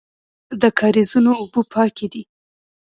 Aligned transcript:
د 0.61 0.63
کاریزونو 0.79 1.31
اوبه 1.41 1.61
پاکې 1.73 2.07
دي 2.13 2.23